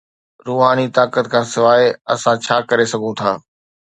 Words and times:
روحاني 0.47 0.85
طاقت 0.97 1.25
کان 1.33 1.43
سواء، 1.53 1.83
اسان 2.13 2.35
ڇا 2.45 2.57
ڪري 2.69 2.85
سگهون 2.91 3.13
ٿا؟ 3.19 3.31